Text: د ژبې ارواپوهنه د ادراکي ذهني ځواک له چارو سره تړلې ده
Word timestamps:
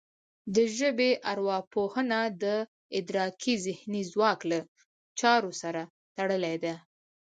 د 0.55 0.57
ژبې 0.77 1.11
ارواپوهنه 1.31 2.19
د 2.43 2.45
ادراکي 2.97 3.53
ذهني 3.65 4.01
ځواک 4.11 4.39
له 4.51 4.59
چارو 5.19 5.51
سره 5.61 5.81
تړلې 6.17 6.55
ده 6.63 6.73